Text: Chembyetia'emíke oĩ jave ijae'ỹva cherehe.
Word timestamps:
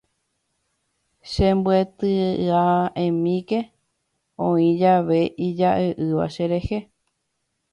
Chembyetia'emíke 1.31 3.59
oĩ 4.47 4.67
jave 4.81 5.19
ijae'ỹva 5.49 6.25
cherehe. 6.35 6.77